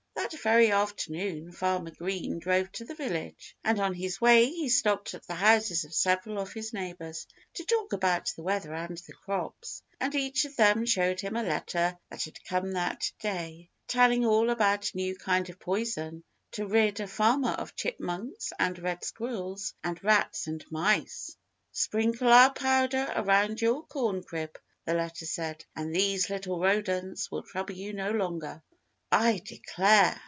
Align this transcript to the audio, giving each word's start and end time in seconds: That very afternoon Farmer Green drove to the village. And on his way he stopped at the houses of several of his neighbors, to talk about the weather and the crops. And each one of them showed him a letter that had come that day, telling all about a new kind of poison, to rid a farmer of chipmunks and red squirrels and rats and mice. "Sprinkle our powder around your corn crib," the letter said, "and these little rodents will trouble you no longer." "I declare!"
That 0.15 0.43
very 0.43 0.71
afternoon 0.71 1.51
Farmer 1.51 1.91
Green 1.91 2.39
drove 2.39 2.71
to 2.73 2.85
the 2.85 2.95
village. 2.95 3.55
And 3.65 3.81
on 3.81 3.93
his 3.93 4.21
way 4.21 4.45
he 4.45 4.69
stopped 4.69 5.13
at 5.13 5.27
the 5.27 5.33
houses 5.35 5.83
of 5.83 5.93
several 5.93 6.39
of 6.39 6.53
his 6.53 6.71
neighbors, 6.73 7.27
to 7.55 7.65
talk 7.65 7.91
about 7.91 8.31
the 8.35 8.41
weather 8.41 8.73
and 8.73 8.97
the 8.97 9.11
crops. 9.13 9.83
And 9.99 10.15
each 10.15 10.45
one 10.45 10.51
of 10.51 10.55
them 10.57 10.85
showed 10.85 11.19
him 11.19 11.35
a 11.35 11.43
letter 11.43 11.97
that 12.09 12.23
had 12.23 12.41
come 12.45 12.71
that 12.73 13.11
day, 13.19 13.69
telling 13.89 14.25
all 14.25 14.49
about 14.49 14.93
a 14.93 14.97
new 14.97 15.15
kind 15.17 15.49
of 15.49 15.59
poison, 15.59 16.23
to 16.51 16.65
rid 16.65 17.01
a 17.01 17.07
farmer 17.07 17.51
of 17.51 17.75
chipmunks 17.75 18.53
and 18.57 18.79
red 18.79 19.03
squirrels 19.03 19.73
and 19.83 20.01
rats 20.03 20.47
and 20.47 20.63
mice. 20.71 21.35
"Sprinkle 21.73 22.29
our 22.31 22.53
powder 22.53 23.11
around 23.17 23.59
your 23.61 23.85
corn 23.85 24.23
crib," 24.23 24.57
the 24.85 24.93
letter 24.93 25.25
said, 25.25 25.65
"and 25.75 25.93
these 25.93 26.29
little 26.29 26.59
rodents 26.61 27.29
will 27.29 27.43
trouble 27.43 27.73
you 27.75 27.91
no 27.93 28.11
longer." 28.11 28.63
"I 29.13 29.41
declare!" 29.43 30.17